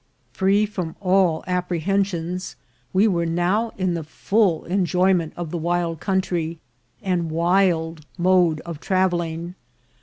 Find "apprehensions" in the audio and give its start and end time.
1.45-2.55